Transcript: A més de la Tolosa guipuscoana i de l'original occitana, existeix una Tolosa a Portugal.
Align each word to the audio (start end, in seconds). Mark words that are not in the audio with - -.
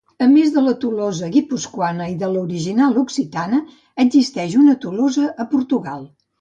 A 0.25 0.27
més 0.29 0.47
de 0.53 0.61
la 0.67 0.71
Tolosa 0.83 1.29
guipuscoana 1.35 2.07
i 2.15 2.17
de 2.23 2.31
l'original 2.33 2.99
occitana, 3.03 3.63
existeix 4.07 4.59
una 4.65 4.77
Tolosa 4.89 5.33
a 5.47 5.51
Portugal. 5.57 6.13